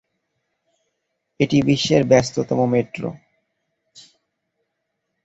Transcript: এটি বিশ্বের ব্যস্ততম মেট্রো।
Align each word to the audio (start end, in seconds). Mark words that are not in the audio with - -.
এটি 1.39 1.57
বিশ্বের 1.67 2.03
ব্যস্ততম 2.03 2.59
মেট্রো। 2.73 3.09